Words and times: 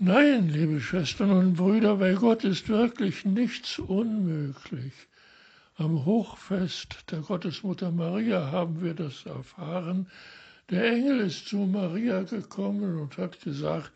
Nein, 0.00 0.48
liebe 0.48 0.80
Schwestern 0.80 1.32
und 1.32 1.54
Brüder, 1.54 1.96
bei 1.96 2.12
Gott 2.12 2.44
ist 2.44 2.68
wirklich 2.68 3.24
nichts 3.24 3.80
unmöglich. 3.80 4.92
Am 5.76 6.04
Hochfest 6.04 7.10
der 7.10 7.18
Gottesmutter 7.18 7.90
Maria 7.90 8.52
haben 8.52 8.80
wir 8.80 8.94
das 8.94 9.26
erfahren. 9.26 10.06
Der 10.70 10.92
Engel 10.92 11.18
ist 11.18 11.48
zu 11.48 11.56
Maria 11.56 12.22
gekommen 12.22 13.00
und 13.00 13.18
hat 13.18 13.40
gesagt, 13.40 13.90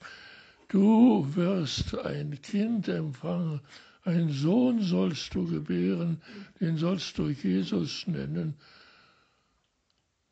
du 0.67 1.25
wirst 1.37 1.97
ein 1.97 2.37
Kind 2.43 2.89
empfangen, 2.89 3.61
einen 4.03 4.33
Sohn 4.33 4.83
sollst 4.83 5.33
du 5.37 5.47
gebären, 5.47 6.21
den 6.61 6.79
sollst 6.79 7.17
du 7.17 7.29
Jesus 7.29 8.09
nennen. 8.09 8.55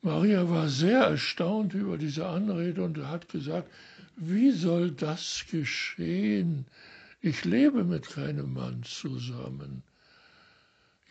Maria 0.03 0.49
war 0.49 0.69
sehr 0.69 1.01
erstaunt 1.01 1.75
über 1.75 1.99
diese 1.99 2.27
Anrede 2.27 2.83
und 2.83 2.97
hat 3.07 3.29
gesagt, 3.29 3.71
wie 4.17 4.51
soll 4.51 4.93
das 4.93 5.45
geschehen? 5.51 6.67
Ich 7.21 7.45
lebe 7.45 7.85
mit 7.85 8.09
keinem 8.09 8.55
Mann 8.55 8.83
zusammen. 8.83 9.83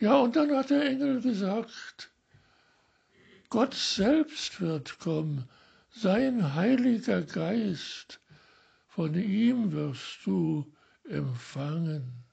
Ja, 0.00 0.16
und 0.16 0.34
dann 0.34 0.50
hat 0.56 0.70
der 0.70 0.88
Engel 0.88 1.20
gesagt, 1.20 2.10
Gott 3.48 3.74
selbst 3.74 4.60
wird 4.60 4.98
kommen, 4.98 5.48
sein 5.92 6.54
Heiliger 6.54 7.22
Geist, 7.22 8.20
von 8.88 9.14
ihm 9.14 9.72
wirst 9.72 10.20
du 10.24 10.72
empfangen. 11.08 12.24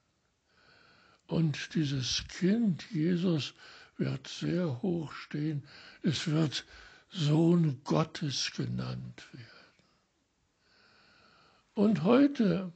Und 1.28 1.76
dieses 1.76 2.24
Kind, 2.30 2.90
Jesus, 2.90 3.54
wird 3.98 4.28
sehr 4.28 4.82
hoch 4.82 5.12
stehen. 5.12 5.64
Es 6.04 6.28
wird 6.28 6.66
Sohn 7.10 7.82
Gottes 7.84 8.52
genannt 8.56 9.28
werden. 9.32 9.48
Und 11.74 12.04
heute, 12.04 12.72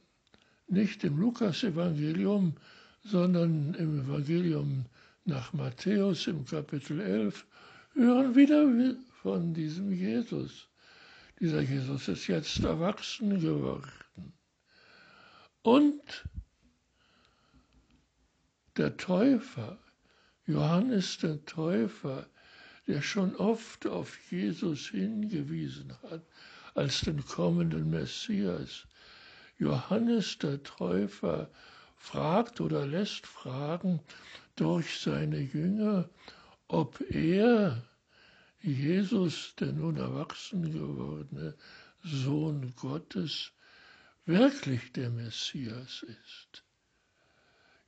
nicht 0.68 1.04
im 1.04 1.18
Lukasevangelium, 1.18 2.56
sondern 3.04 3.74
im 3.74 4.00
Evangelium 4.00 4.86
nach 5.24 5.52
Matthäus 5.52 6.26
im 6.26 6.44
Kapitel 6.44 7.00
11 7.00 7.46
hören 7.94 8.34
wieder 8.34 8.66
von 9.22 9.54
diesem 9.54 9.92
Jesus. 9.92 10.68
Dieser 11.40 11.60
Jesus 11.60 12.08
ist 12.08 12.26
jetzt 12.26 12.62
erwachsen 12.62 13.40
geworden. 13.40 14.32
Und 15.62 16.24
der 18.76 18.96
Täufer, 18.96 19.78
Johannes 20.46 21.18
der 21.18 21.44
Täufer, 21.44 22.26
der 22.92 23.00
schon 23.00 23.34
oft 23.36 23.86
auf 23.86 24.18
Jesus 24.30 24.90
hingewiesen 24.90 25.96
hat 26.02 26.20
als 26.74 27.00
den 27.00 27.24
kommenden 27.24 27.88
Messias. 27.88 28.86
Johannes 29.58 30.36
der 30.36 30.62
Täufer 30.62 31.48
fragt 31.96 32.60
oder 32.60 32.86
lässt 32.86 33.26
fragen 33.26 34.00
durch 34.56 35.00
seine 35.00 35.40
Jünger, 35.40 36.10
ob 36.68 37.00
er, 37.08 37.82
Jesus, 38.60 39.54
der 39.58 39.72
nun 39.72 39.96
erwachsen 39.96 40.70
gewordene 40.70 41.54
Sohn 42.02 42.74
Gottes, 42.76 43.52
wirklich 44.26 44.92
der 44.92 45.08
Messias 45.08 46.04
ist. 46.26 46.62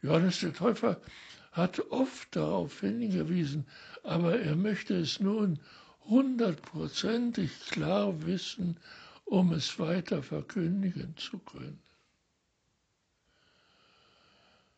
Johannes 0.05 0.41
der 0.41 0.53
Täufer 0.53 1.01
hat 1.53 1.81
oft 1.91 2.37
darauf 2.37 2.81
hingewiesen, 2.81 3.65
aber 4.03 4.39
er 4.39 4.55
möchte 4.55 4.95
es 4.95 5.19
nun 5.19 5.59
hundertprozentig 6.05 7.51
klar 7.71 8.27
wissen, 8.27 8.77
um 9.25 9.55
es 9.55 9.79
weiter 9.79 10.23
verkündigen 10.23 11.17
zu 11.17 11.39
können. 11.39 11.81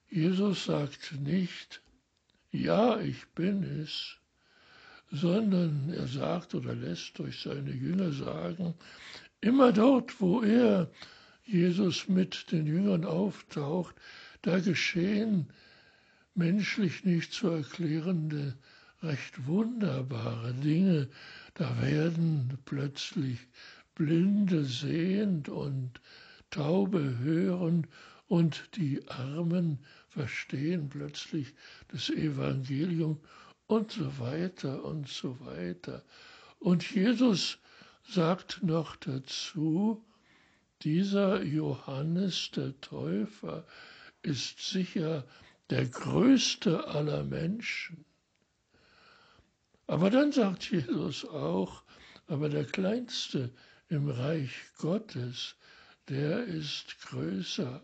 Jesus 0.08 0.66
sagt 0.66 1.16
nicht, 1.18 1.82
ja, 2.52 3.00
ich 3.00 3.26
bin 3.30 3.64
es, 3.82 4.18
sondern 5.10 5.92
er 5.92 6.06
sagt 6.06 6.54
oder 6.54 6.72
lässt 6.72 7.18
durch 7.18 7.42
seine 7.42 7.72
Jünger 7.72 8.12
sagen, 8.12 8.74
immer 9.40 9.72
dort, 9.72 10.20
wo 10.20 10.42
er, 10.42 10.88
Jesus, 11.44 12.06
mit 12.06 12.52
den 12.52 12.68
Jüngern 12.68 13.04
auftaucht, 13.04 13.96
da 14.46 14.60
geschehen 14.60 15.48
menschlich 16.36 17.04
nicht 17.04 17.32
zu 17.32 17.48
erklärende, 17.48 18.56
recht 19.02 19.44
wunderbare 19.48 20.54
Dinge. 20.54 21.08
Da 21.54 21.82
werden 21.82 22.56
plötzlich 22.64 23.40
Blinde 23.96 24.64
sehend 24.64 25.48
und 25.48 26.00
Taube 26.50 27.18
hören 27.18 27.88
und 28.28 28.68
die 28.76 29.08
Armen 29.08 29.80
verstehen 30.10 30.90
plötzlich 30.90 31.52
das 31.88 32.08
Evangelium 32.10 33.18
und 33.66 33.90
so 33.90 34.16
weiter 34.20 34.84
und 34.84 35.08
so 35.08 35.36
weiter. 35.44 36.04
Und 36.60 36.88
Jesus 36.94 37.58
sagt 38.08 38.62
noch 38.62 38.94
dazu, 38.94 40.04
dieser 40.82 41.42
Johannes 41.42 42.52
der 42.54 42.80
Täufer 42.80 43.66
ist 44.26 44.60
sicher 44.60 45.24
der 45.70 45.86
größte 45.86 46.88
aller 46.88 47.24
Menschen. 47.24 48.04
Aber 49.86 50.10
dann 50.10 50.32
sagt 50.32 50.70
Jesus 50.70 51.24
auch, 51.24 51.82
aber 52.26 52.48
der 52.48 52.64
kleinste 52.64 53.50
im 53.88 54.08
Reich 54.08 54.52
Gottes, 54.78 55.54
der 56.08 56.44
ist 56.44 57.00
größer 57.00 57.82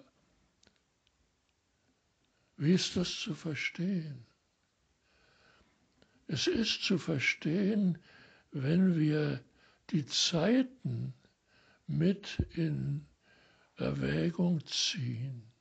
wie 2.63 2.75
ist 2.75 2.97
das 2.97 3.19
zu 3.19 3.35
verstehen? 3.35 4.25
Es 6.29 6.47
ist 6.47 6.85
zu 6.85 6.97
verstehen, 6.97 7.99
wenn 8.53 8.99
wir 9.01 9.43
die 9.91 10.07
Zeiten 10.07 11.13
mit 11.89 12.39
in 12.55 13.05
Erwägung 13.77 14.65
ziehen. 14.65 15.52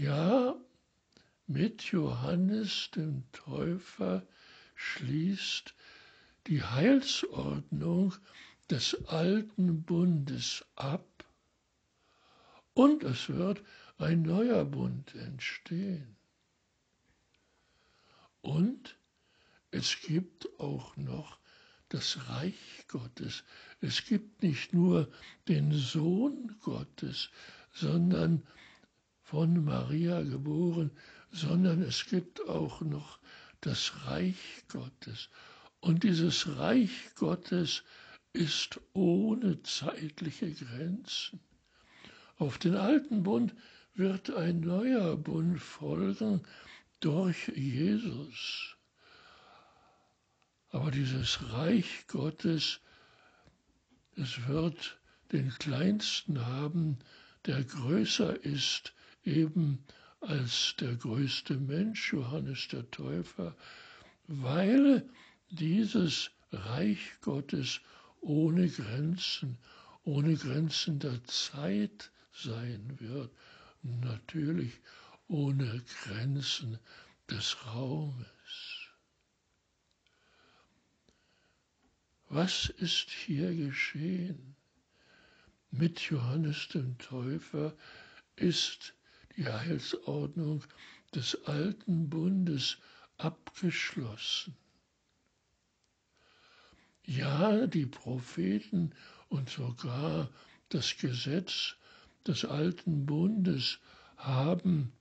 Ja, 0.00 0.56
mit 1.46 1.82
Johannes 1.82 2.90
dem 2.96 3.24
Täufer 3.32 4.26
schließt 4.74 5.74
die 6.46 6.62
Heilsordnung 6.62 8.14
des 8.70 8.94
alten 9.08 9.82
Bundes 9.82 10.64
ab 10.76 11.26
und 12.72 13.04
es 13.04 13.28
wird 13.28 13.62
ein 13.98 14.22
neuer 14.22 14.64
Bund 14.64 15.14
entstehen. 15.14 16.16
Und 18.40 18.96
es 19.72 20.00
gibt 20.00 20.58
auch 20.58 20.96
noch 20.96 21.38
das 21.90 22.30
Reich 22.30 22.86
Gottes. 22.88 23.44
Es 23.82 24.06
gibt 24.06 24.42
nicht 24.42 24.72
nur 24.72 25.12
den 25.48 25.70
Sohn 25.70 26.56
Gottes, 26.62 27.28
sondern 27.74 28.42
von 29.22 29.64
Maria 29.64 30.22
geboren, 30.22 30.90
sondern 31.30 31.82
es 31.82 32.06
gibt 32.06 32.46
auch 32.48 32.80
noch 32.80 33.18
das 33.60 33.92
Reich 34.06 34.64
Gottes. 34.68 35.30
Und 35.80 36.04
dieses 36.04 36.56
Reich 36.58 37.14
Gottes 37.14 37.82
ist 38.32 38.80
ohne 38.92 39.62
zeitliche 39.62 40.52
Grenzen. 40.52 41.40
Auf 42.38 42.58
den 42.58 42.76
alten 42.76 43.22
Bund 43.22 43.54
wird 43.94 44.30
ein 44.30 44.60
neuer 44.60 45.16
Bund 45.16 45.60
folgen 45.60 46.42
durch 47.00 47.48
Jesus. 47.48 48.76
Aber 50.70 50.90
dieses 50.90 51.52
Reich 51.52 52.06
Gottes, 52.08 52.80
es 54.16 54.46
wird 54.48 54.98
den 55.30 55.50
Kleinsten 55.50 56.46
haben, 56.46 56.98
der 57.46 57.62
größer 57.64 58.44
ist 58.44 58.94
eben 59.24 59.84
als 60.20 60.74
der 60.78 60.94
größte 60.96 61.54
Mensch, 61.56 62.12
Johannes 62.12 62.68
der 62.68 62.90
Täufer, 62.90 63.56
weil 64.26 65.08
dieses 65.50 66.30
Reich 66.52 67.00
Gottes 67.20 67.80
ohne 68.20 68.68
Grenzen, 68.68 69.58
ohne 70.04 70.34
Grenzen 70.36 70.98
der 70.98 71.22
Zeit 71.24 72.10
sein 72.32 72.96
wird 73.00 73.30
natürlich 73.82 74.72
ohne 75.28 75.82
Grenzen 76.04 76.78
des 77.28 77.56
Raumes. 77.66 78.88
Was 82.28 82.68
ist 82.70 83.10
hier 83.10 83.54
geschehen? 83.54 84.56
Mit 85.70 86.00
Johannes 86.00 86.68
dem 86.68 86.96
Täufer 86.98 87.74
ist 88.36 88.94
die 89.36 89.46
Heilsordnung 89.46 90.62
des 91.14 91.34
alten 91.44 92.08
Bundes 92.08 92.78
abgeschlossen. 93.18 94.56
Ja, 97.04 97.66
die 97.66 97.86
Propheten 97.86 98.94
und 99.28 99.50
sogar 99.50 100.30
das 100.68 100.96
Gesetz 100.96 101.76
des 102.26 102.44
alten 102.44 103.06
Bundes 103.06 103.78
haben 104.16 104.92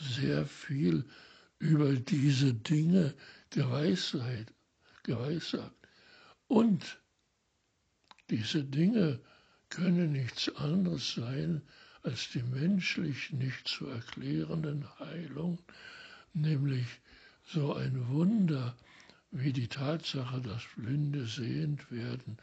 sehr 0.00 0.46
viel 0.46 1.04
über 1.58 1.94
diese 1.94 2.54
Dinge 2.54 3.14
geweissagt. 3.50 4.52
Und 6.48 7.00
diese 8.30 8.64
Dinge 8.64 9.20
können 9.68 10.12
nichts 10.12 10.48
anderes 10.56 11.14
sein 11.14 11.62
als 12.02 12.30
die 12.30 12.42
menschlich 12.42 13.32
nicht 13.32 13.68
zu 13.68 13.86
erklärenden 13.86 14.88
Heilung, 14.98 15.58
nämlich 16.32 16.86
so 17.44 17.74
ein 17.74 18.08
Wunder 18.08 18.76
wie 19.30 19.52
die 19.52 19.68
Tatsache, 19.68 20.40
dass 20.40 20.62
Blinde 20.76 21.26
sehend 21.26 21.90
werden 21.90 22.38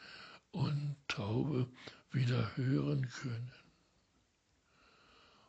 und 0.52 0.96
Taube 1.08 1.68
wieder 2.12 2.56
hören 2.56 3.08
können. 3.10 3.52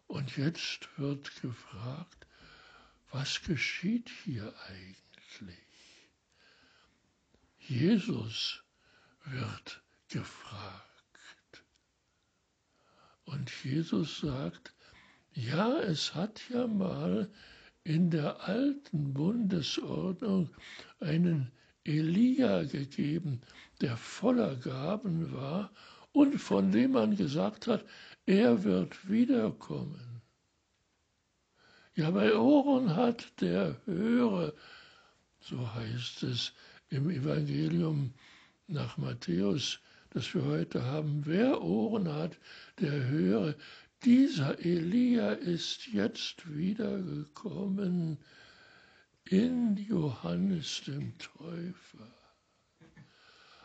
Und 0.06 0.36
jetzt 0.36 0.88
wird 0.98 1.40
gefragt, 1.40 2.26
was 3.10 3.42
geschieht 3.42 4.10
hier 4.24 4.52
eigentlich? 4.68 5.58
Jesus 7.58 8.62
wird 9.24 9.82
gefragt. 10.08 10.89
Und 13.30 13.48
Jesus 13.64 14.18
sagt, 14.18 14.74
ja, 15.34 15.78
es 15.78 16.14
hat 16.16 16.42
ja 16.48 16.66
mal 16.66 17.30
in 17.84 18.10
der 18.10 18.48
alten 18.48 19.14
Bundesordnung 19.14 20.50
einen 20.98 21.52
Elia 21.84 22.64
gegeben, 22.64 23.40
der 23.80 23.96
voller 23.96 24.56
Gaben 24.56 25.32
war 25.32 25.70
und 26.10 26.40
von 26.40 26.72
dem 26.72 26.92
man 26.92 27.14
gesagt 27.14 27.68
hat, 27.68 27.84
er 28.26 28.64
wird 28.64 29.08
wiederkommen. 29.08 30.22
Ja, 31.94 32.10
bei 32.10 32.34
Ohren 32.34 32.96
hat 32.96 33.40
der 33.40 33.80
höre, 33.84 34.52
so 35.38 35.72
heißt 35.74 36.24
es 36.24 36.52
im 36.88 37.08
Evangelium 37.08 38.12
nach 38.66 38.96
Matthäus, 38.96 39.80
das 40.10 40.34
wir 40.34 40.44
heute 40.44 40.84
haben. 40.84 41.24
Wer 41.26 41.62
Ohren 41.62 42.12
hat, 42.12 42.36
der 42.80 43.08
höre. 43.08 43.54
Dieser 44.04 44.58
Elia 44.64 45.32
ist 45.32 45.86
jetzt 45.88 46.56
wiedergekommen 46.56 48.18
in 49.24 49.76
Johannes 49.76 50.82
dem 50.86 51.16
Täufer. 51.18 52.10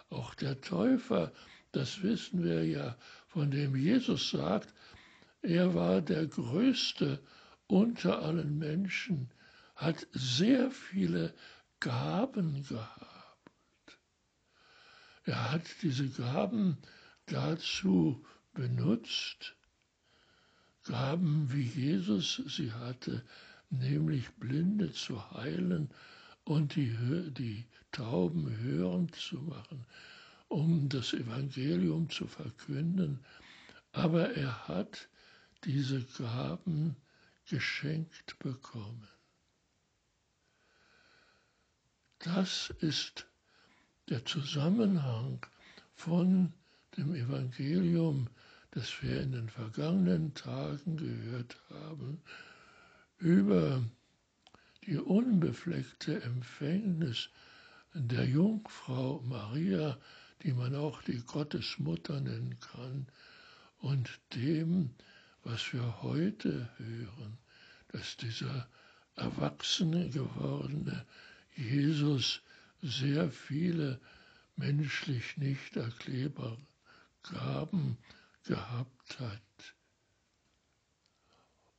Auch 0.10 0.36
der 0.36 0.62
Täufer, 0.62 1.32
das 1.72 2.04
wissen 2.04 2.44
wir 2.44 2.66
ja, 2.66 2.96
von 3.28 3.50
dem 3.52 3.76
Jesus 3.76 4.30
sagt, 4.30 4.74
er 5.42 5.74
war 5.74 6.02
der 6.02 6.28
Größte 6.28 7.20
unter 7.68 8.22
allen 8.22 8.58
Menschen, 8.58 9.32
hat 9.76 10.08
sehr 10.12 10.70
viele 10.70 11.34
Gaben 11.80 12.64
gehabt. 12.64 13.15
Er 15.26 15.52
hat 15.52 15.64
diese 15.82 16.08
Gaben 16.10 16.78
dazu 17.26 18.24
benutzt, 18.54 19.56
Gaben 20.84 21.52
wie 21.52 21.64
Jesus 21.64 22.44
sie 22.46 22.72
hatte, 22.72 23.26
nämlich 23.72 24.30
Blinde 24.36 24.92
zu 24.92 25.32
heilen 25.32 25.90
und 26.44 26.76
die, 26.76 26.96
die 27.32 27.66
Tauben 27.92 28.56
hörend 28.58 29.16
zu 29.16 29.38
machen, 29.38 29.84
um 30.48 30.90
das 30.90 31.14
Evangelium 31.14 32.08
zu 32.12 32.28
verkünden. 32.28 33.20
Aber 33.94 34.36
er 34.36 34.68
hat 34.68 35.10
diese 35.64 36.04
Gaben 36.20 36.96
geschenkt 37.48 38.38
bekommen. 38.38 39.08
Das 42.20 42.70
ist 42.80 43.28
der 44.10 44.24
Zusammenhang 44.26 45.46
von 45.96 46.54
dem 46.98 47.16
Evangelium, 47.16 48.28
das 48.72 49.02
wir 49.02 49.22
in 49.22 49.32
den 49.32 49.50
vergangenen 49.50 50.34
Tagen 50.34 50.98
gehört 50.98 51.58
haben, 51.70 52.22
über 53.18 53.84
die 54.86 54.98
unbefleckte 54.98 56.22
Empfängnis 56.22 57.30
der 57.94 58.26
Jungfrau 58.26 59.22
Maria, 59.26 59.98
die 60.44 60.54
man 60.54 60.76
auch 60.76 61.02
die 61.02 61.20
Gottesmutter 61.20 62.20
nennen 62.20 62.58
kann, 62.60 63.08
und 63.80 64.20
dem, 64.34 64.92
was 65.44 65.74
wir 65.74 66.02
heute 66.02 66.70
hören, 66.78 67.38
dass 67.90 68.18
dieser 68.18 68.68
erwachsene 69.16 70.10
gewordene 70.10 71.06
Jesus 71.56 72.42
sehr 72.86 73.32
viele 73.32 74.00
menschlich 74.56 75.38
nicht 75.38 75.76
erklärbare 75.76 76.62
Gaben 77.24 77.98
gehabt 78.44 79.20
hat. 79.20 79.76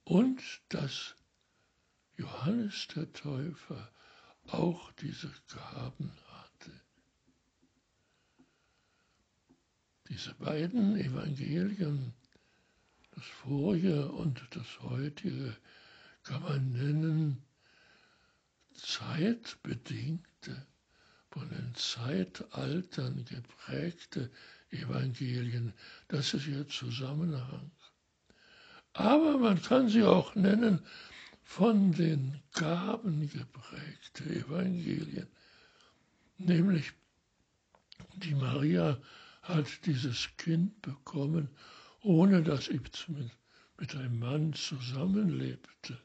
Und 0.03 0.43
dass 0.69 1.15
Johannes 2.17 2.89
der 2.89 3.13
Täufer 3.13 3.93
auch 4.49 4.91
diese 4.93 5.33
Gaben 5.49 6.13
hatte. 6.27 6.73
Diese 10.09 10.35
beiden 10.35 10.97
Evangelien, 10.97 12.15
das 13.13 13.25
vorige 13.25 14.11
und 14.11 14.45
das 14.51 14.81
heutige, 14.81 15.57
kann 16.25 16.43
man 16.43 16.73
nennen 16.73 17.43
zeitbedingte 18.75 20.67
von 21.37 21.51
den 21.51 21.75
Zeitaltern 21.75 23.27
geprägte 23.27 24.31
Evangelien. 24.71 25.75
Das 26.09 26.33
ist 26.33 26.47
ihr 26.47 26.67
Zusammenhang. 26.67 27.71
Aber 28.95 29.37
man 29.37 29.61
kann 29.61 29.91
sie 29.91 30.03
auch 30.03 30.35
nennen 30.35 30.81
von 31.43 31.93
den 31.93 32.41
Gaben 32.55 33.29
geprägte 33.29 34.25
Evangelien. 34.25 35.29
Nämlich 36.39 36.93
die 38.15 38.35
Maria 38.35 38.99
hat 39.43 39.67
dieses 39.85 40.31
Kind 40.39 40.81
bekommen, 40.81 41.51
ohne 42.01 42.43
dass 42.43 42.65
sie 42.65 42.81
mit 43.79 43.95
einem 43.95 44.19
Mann 44.19 44.55
zusammenlebte. 44.55 45.99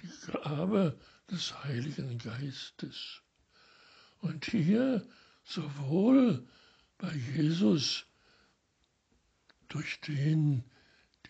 Die 0.00 0.30
Gabe 0.30 0.96
des 1.28 1.64
Heiligen 1.64 2.18
Geistes. 2.18 3.21
Und 4.22 4.44
hier 4.44 5.04
sowohl 5.42 6.46
bei 6.96 7.12
Jesus, 7.12 8.06
durch 9.68 10.00
den 10.00 10.62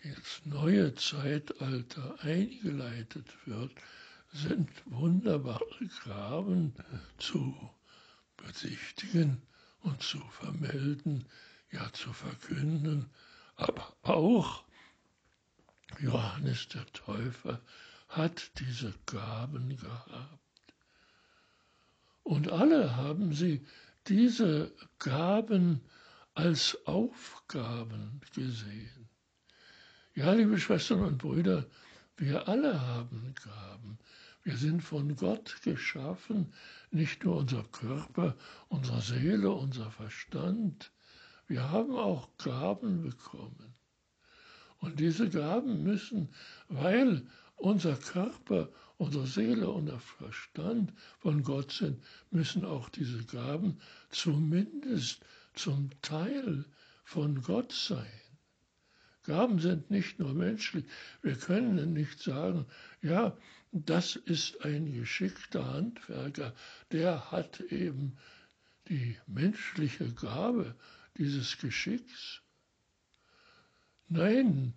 das 0.03 0.41
neue 0.45 0.93
Zeitalter 0.93 2.19
eingeleitet 2.21 3.25
wird, 3.45 3.71
sind 4.31 4.69
wunderbare 4.85 5.87
Graben 6.03 6.75
zu 7.17 7.55
besichtigen 8.37 9.41
und 9.81 10.03
zu 10.03 10.19
vermelden, 10.29 11.25
ja 11.71 11.91
zu 11.93 12.13
verkünden, 12.13 13.09
aber 13.55 13.95
auch 14.03 14.65
Johannes 15.99 16.67
der 16.67 16.85
Täufer 16.93 17.59
hat 18.07 18.51
diese 18.59 18.93
Gaben 19.07 19.77
gehabt. 19.77 20.42
Und 22.23 22.51
alle 22.51 22.95
haben 22.95 23.33
sie 23.33 23.65
diese 24.07 24.73
Gaben 24.99 25.81
als 26.33 26.77
Aufgaben 26.85 28.21
gesehen. 28.33 29.09
Ja, 30.15 30.31
liebe 30.33 30.57
Schwestern 30.57 31.01
und 31.01 31.17
Brüder, 31.17 31.65
wir 32.17 32.47
alle 32.47 32.79
haben 32.81 33.33
Gaben. 33.43 33.97
Wir 34.43 34.57
sind 34.57 34.81
von 34.81 35.15
Gott 35.15 35.61
geschaffen, 35.63 36.53
nicht 36.91 37.23
nur 37.23 37.37
unser 37.37 37.63
Körper, 37.63 38.35
unsere 38.67 39.01
Seele, 39.01 39.51
unser 39.51 39.89
Verstand. 39.91 40.91
Wir 41.47 41.69
haben 41.69 41.95
auch 41.95 42.29
Gaben 42.37 43.03
bekommen. 43.03 43.75
Und 44.79 44.99
diese 44.99 45.29
Gaben 45.29 45.83
müssen, 45.83 46.29
weil 46.67 47.25
unser 47.63 47.95
Körper 47.95 48.69
unsere 48.97 49.25
Seele 49.25 49.69
und 49.69 49.85
der 49.85 49.99
Verstand 49.99 50.93
von 51.19 51.43
Gott 51.43 51.71
sind, 51.71 52.03
müssen 52.29 52.65
auch 52.65 52.89
diese 52.89 53.23
Gaben 53.23 53.79
zumindest 54.09 55.21
zum 55.53 55.89
Teil 56.01 56.65
von 57.05 57.41
Gott 57.41 57.71
sein. 57.71 58.21
Gaben 59.23 59.59
sind 59.59 59.89
nicht 59.89 60.19
nur 60.19 60.33
menschlich. 60.33 60.83
Wir 61.21 61.35
können 61.35 61.93
nicht 61.93 62.19
sagen, 62.21 62.65
ja, 63.01 63.37
das 63.71 64.17
ist 64.17 64.63
ein 64.65 64.93
geschickter 64.93 65.73
Handwerker, 65.73 66.53
der 66.91 67.31
hat 67.31 67.61
eben 67.61 68.17
die 68.89 69.17
menschliche 69.25 70.11
Gabe 70.11 70.75
dieses 71.17 71.57
Geschicks. 71.57 72.41
Nein, 74.09 74.73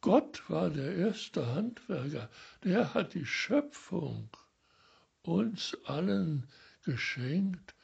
Gott 0.00 0.48
war 0.48 0.70
der 0.70 0.94
erste 0.94 1.46
Handwerker. 1.54 2.30
Der 2.62 2.94
hat 2.94 3.14
die 3.14 3.26
Schöpfung 3.26 4.30
uns 5.22 5.76
allen 5.84 6.46
geschenkt. 6.82 7.74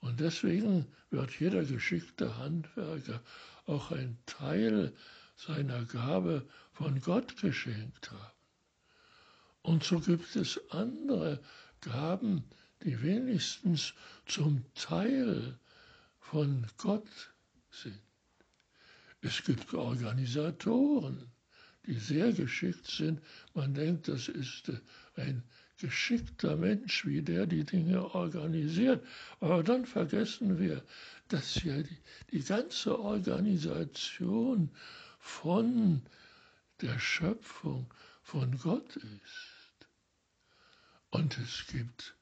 Und 0.00 0.20
deswegen 0.20 0.86
wird 1.10 1.40
jeder 1.40 1.64
geschickte 1.64 2.36
Handwerker 2.36 3.22
auch 3.66 3.90
ein 3.90 4.18
Teil 4.26 4.92
seiner 5.36 5.84
Gabe 5.86 6.46
von 6.72 7.00
Gott 7.00 7.36
geschenkt 7.38 8.10
haben. 8.12 8.32
Und 9.62 9.82
so 9.82 9.98
gibt 9.98 10.36
es 10.36 10.60
andere 10.70 11.40
Gaben, 11.80 12.44
die 12.82 13.00
wenigstens 13.02 13.94
zum 14.26 14.66
Teil 14.74 15.58
von 16.20 16.66
Gott 16.76 17.32
sind. 17.70 17.98
Es 19.22 19.42
gibt 19.42 19.72
Organisatoren, 19.72 21.32
die 21.86 21.98
sehr 21.98 22.32
geschickt 22.32 22.86
sind. 22.86 23.20
Man 23.54 23.74
denkt, 23.74 24.08
das 24.08 24.28
ist 24.28 24.72
ein 25.16 25.42
geschickter 25.78 26.56
Mensch, 26.56 27.04
wie 27.06 27.22
der 27.22 27.46
die 27.46 27.64
Dinge 27.64 28.14
organisiert. 28.14 29.04
Aber 29.40 29.62
dann 29.62 29.86
vergessen 29.86 30.58
wir, 30.58 30.82
dass 31.28 31.62
ja 31.62 31.82
die, 31.82 31.98
die 32.30 32.42
ganze 32.42 32.98
Organisation 32.98 34.70
von 35.18 36.02
der 36.80 36.98
Schöpfung 36.98 37.92
von 38.22 38.58
Gott 38.58 38.96
ist. 38.96 39.88
Und 41.10 41.38
es 41.38 41.66
gibt 41.68 42.14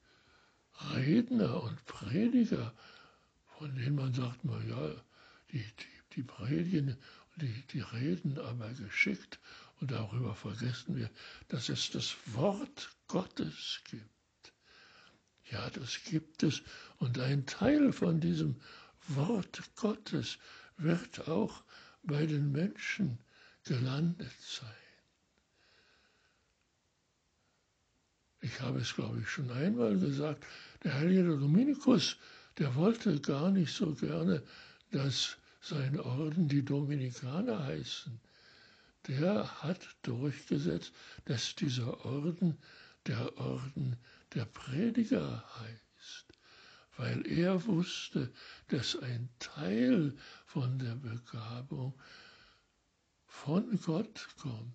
Redner 0.93 1.63
und 1.63 1.85
Prediger, 1.85 2.73
von 3.57 3.73
denen 3.75 3.95
man 3.95 4.13
sagt, 4.13 4.39
na 4.43 4.61
ja, 4.63 4.89
die, 5.51 5.59
die, 5.59 6.15
die 6.15 6.23
predigen, 6.23 6.97
die, 7.35 7.63
die 7.71 7.81
reden 7.81 8.37
aber 8.39 8.69
geschickt 8.73 9.39
und 9.79 9.91
darüber 9.91 10.35
vergessen 10.35 10.95
wir, 10.95 11.09
dass 11.47 11.69
es 11.69 11.89
das 11.91 12.15
Wort 12.27 12.95
Gottes 13.07 13.81
gibt. 13.89 14.53
Ja, 15.51 15.69
das 15.71 16.03
gibt 16.05 16.43
es 16.43 16.61
und 16.97 17.19
ein 17.19 17.45
Teil 17.45 17.91
von 17.91 18.19
diesem 18.19 18.59
Wort 19.07 19.61
Gottes 19.75 20.37
wird 20.77 21.27
auch 21.27 21.63
bei 22.03 22.25
den 22.25 22.51
Menschen 22.51 23.19
gelandet 23.63 24.31
sein. 24.39 24.69
Ich 28.41 28.59
habe 28.59 28.79
es, 28.79 28.93
glaube 28.93 29.21
ich, 29.21 29.29
schon 29.29 29.49
einmal 29.51 29.97
gesagt, 29.97 30.45
der 30.83 30.95
heilige 30.95 31.37
Dominikus, 31.37 32.17
der 32.57 32.75
wollte 32.75 33.19
gar 33.21 33.51
nicht 33.51 33.73
so 33.73 33.93
gerne, 33.95 34.43
dass 34.91 35.37
sein 35.63 35.97
Orden 35.97 36.49
die 36.49 36.65
Dominikaner 36.65 37.63
heißen. 37.65 38.19
Der 39.07 39.63
hat 39.63 39.87
durchgesetzt, 40.01 40.91
dass 41.25 41.55
dieser 41.55 42.05
Orden 42.05 42.57
der 43.07 43.37
Orden 43.37 43.95
der 44.33 44.43
Prediger 44.45 45.43
heißt, 45.59 46.25
weil 46.97 47.25
er 47.27 47.65
wusste, 47.65 48.31
dass 48.67 48.97
ein 48.97 49.29
Teil 49.39 50.13
von 50.45 50.79
der 50.79 50.95
Begabung 50.95 51.93
von 53.25 53.79
Gott 53.81 54.27
kommt. 54.41 54.73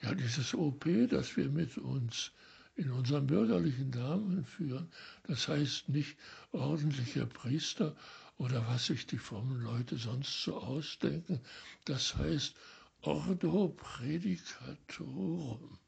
Ja, 0.00 0.14
dieses 0.14 0.54
OP, 0.54 0.86
das 1.10 1.36
wir 1.36 1.50
mit 1.50 1.76
uns 1.76 2.32
in 2.76 2.90
unserem 2.92 3.26
bürgerlichen 3.26 3.90
Namen 3.90 4.44
führen, 4.46 4.90
das 5.24 5.48
heißt 5.48 5.88
nicht 5.90 6.16
ordentlicher 6.52 7.26
Priester 7.26 7.94
oder 8.38 8.66
was 8.68 8.86
sich 8.86 9.06
die 9.06 9.18
frommen 9.18 9.60
Leute 9.60 9.98
sonst 9.98 10.42
so 10.42 10.56
ausdenken, 10.56 11.40
das 11.84 12.16
heißt 12.16 12.54
Ordo 13.02 13.68
Predicatorum, 13.76 15.78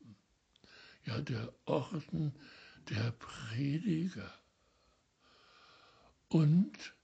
ja 1.04 1.20
der 1.20 1.52
Orden 1.64 2.34
der 2.88 3.10
Prediger. 3.12 4.32
Und 6.28 6.94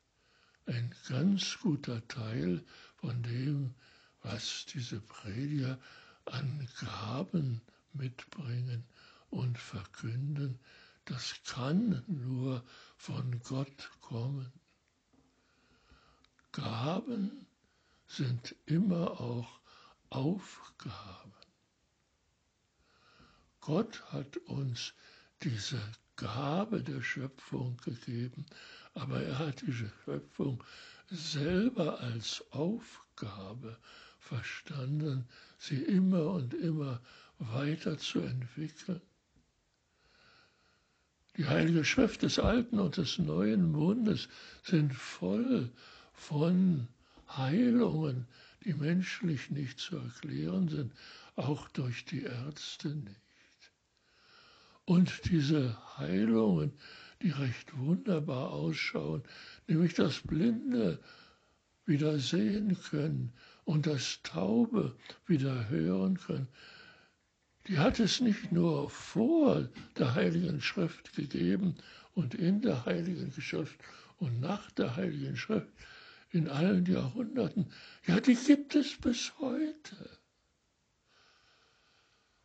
ein 0.67 0.95
ganz 1.09 1.59
guter 1.61 2.07
Teil 2.09 2.65
von 2.97 3.23
dem, 3.23 3.75
was 4.23 4.67
diese 4.67 5.01
Prediger 5.01 5.79
an 6.25 6.69
Gaben 6.81 7.61
mitbringen 7.93 8.85
und 9.31 9.59
verkünden, 9.59 10.59
das 11.05 11.37
kann 11.45 12.03
nur 12.09 12.65
von 12.97 13.41
Gott 13.45 13.91
kommen. 14.01 14.53
Gaben 16.57 17.47
sind 18.07 18.55
immer 18.65 19.21
auch 19.21 19.61
Aufgaben. 20.09 21.35
Gott 23.61 24.03
hat 24.11 24.39
uns 24.39 24.95
diese 25.43 25.79
Gabe 26.17 26.83
der 26.83 27.03
Schöpfung 27.03 27.77
gegeben, 27.85 28.47
aber 28.95 29.23
er 29.23 29.39
hat 29.39 29.61
diese 29.67 29.93
Schöpfung 30.07 30.65
selber 31.11 32.01
als 32.01 32.43
Aufgabe 32.53 33.77
verstanden, 34.19 35.29
sie 35.59 35.83
immer 35.83 36.31
und 36.31 36.55
immer 36.55 37.03
weiterzuentwickeln. 37.39 39.03
Die 41.37 41.47
Heilige 41.47 41.85
Schrift 41.85 42.23
des 42.23 42.39
Alten 42.39 42.79
und 42.79 42.97
des 42.97 43.19
Neuen 43.19 43.73
Bundes 43.73 44.31
sind 44.63 44.95
voll 44.95 45.71
von 46.17 46.89
Heilungen, 47.29 48.27
die 48.65 48.75
menschlich 48.75 49.51
nicht 49.51 49.79
zu 49.79 49.97
erklären 49.97 50.69
sind, 50.69 50.93
auch 51.37 51.69
durch 51.69 52.05
die 52.05 52.23
Ärzte 52.23 52.89
nicht. 52.89 53.21
Und 54.85 55.31
diese 55.31 55.77
Heilungen, 55.99 56.73
die 57.23 57.31
recht 57.31 57.77
wunderbar 57.77 58.51
ausschauen, 58.53 59.23
nämlich 59.69 59.95
das 59.95 60.21
Blinde 60.21 60.99
wieder 61.85 62.19
sehen 62.19 62.77
können 62.91 63.33
und 63.65 63.87
das 63.87 64.21
Taube 64.23 64.97
wieder 65.27 65.69
hören 65.69 66.19
können, 66.19 66.49
die 67.69 67.79
hat 67.79 67.99
es 67.99 68.21
nicht 68.21 68.53
nur 68.53 68.89
vor 68.91 69.69
der 69.99 70.15
Heiligen 70.15 70.61
Schrift 70.61 71.15
gegeben 71.15 71.75
und 72.15 72.35
in 72.35 72.63
der 72.63 72.87
Heiligen 72.87 73.33
Schrift 73.33 73.79
und 74.19 74.41
nach 74.41 74.71
der 74.73 74.97
Heiligen 74.97 75.37
Schrift 75.37 75.69
in 76.31 76.49
allen 76.49 76.85
Jahrhunderten. 76.87 77.73
Ja, 78.07 78.21
die 78.21 78.35
gibt 78.35 78.75
es 78.75 78.97
bis 78.97 79.33
heute. 79.39 80.19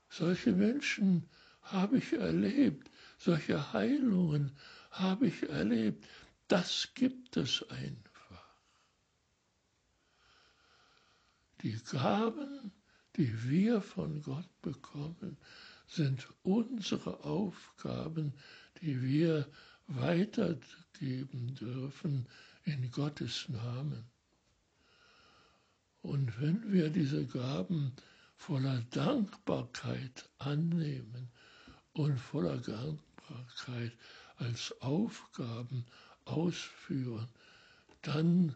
Solche 0.10 0.52
Menschen 0.52 1.30
habe 1.62 1.98
ich 1.98 2.14
erlebt, 2.14 2.90
solche 3.18 3.74
Heilungen 3.74 4.52
habe 4.92 5.28
ich 5.28 5.48
erlebt. 5.50 6.06
Das 6.48 6.90
gibt 6.96 7.38
es 7.38 7.68
einfach. 7.70 8.58
Die 11.62 11.80
Gaben, 11.92 12.72
die 13.16 13.50
wir 13.50 13.82
von 13.82 14.22
Gott 14.22 14.50
bekommen, 14.62 15.38
sind 15.88 16.28
unsere 16.44 17.24
Aufgaben, 17.24 18.34
die 18.82 19.02
wir 19.02 19.48
weitergeben 19.88 21.54
dürfen 21.56 22.28
in 22.66 22.92
Gottes 22.92 23.48
Namen. 23.50 24.04
Und 26.02 26.40
wenn 26.42 26.72
wir 26.72 26.90
diese 26.90 27.26
Gaben 27.26 27.94
voller 28.36 28.82
Dankbarkeit 28.90 30.30
annehmen 30.40 31.30
und 31.94 32.18
voller 32.18 32.58
Dankbarkeit 32.58 33.92
als 34.38 34.74
Aufgaben 34.82 35.86
ausführen, 36.26 37.28
dann 38.02 38.56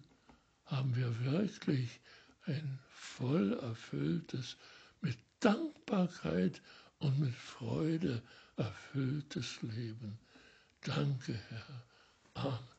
haben 0.65 0.95
wir 0.95 1.23
wirklich 1.23 1.99
ein 2.45 2.79
voll 2.89 3.53
erfülltes, 3.53 4.57
mit 5.01 5.17
Dankbarkeit 5.39 6.61
und 6.99 7.19
mit 7.19 7.35
Freude 7.35 8.23
erfülltes 8.57 9.61
Leben. 9.61 10.17
Danke, 10.81 11.33
Herr. 11.49 11.83
Amen. 12.33 12.74